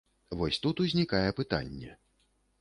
[0.37, 1.91] Вось тут узнікае пытанне.